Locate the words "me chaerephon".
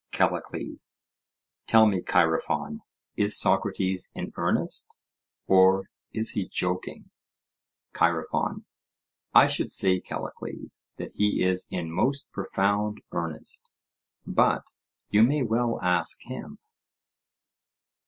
1.85-2.79